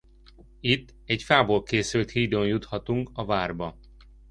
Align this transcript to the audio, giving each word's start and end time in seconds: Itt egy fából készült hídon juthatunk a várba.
Itt 0.59 0.93
egy 1.05 1.23
fából 1.23 1.63
készült 1.63 2.09
hídon 2.11 2.47
juthatunk 2.47 3.09
a 3.13 3.25
várba. 3.25 3.77